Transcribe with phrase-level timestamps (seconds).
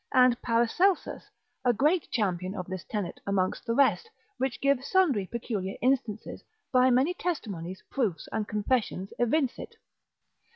[0.15, 1.25] and Paracelsus,
[1.63, 6.89] a great champion of this tenet amongst the rest, which give sundry peculiar instances, by
[6.89, 9.75] many testimonies, proofs, and confessions evince it.